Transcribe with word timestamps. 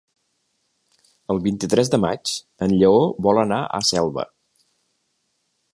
El 1.33 1.41
vint-i-tres 1.47 1.91
de 1.95 1.99
maig 2.07 2.33
en 2.67 2.75
Lleó 2.79 3.05
vol 3.27 3.43
anar 3.45 3.61
a 3.63 3.83
Selva. 3.93 4.27